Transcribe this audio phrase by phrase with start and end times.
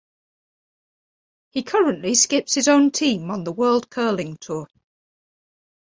[1.51, 4.67] He currently skips his own team on the World Curling Tour.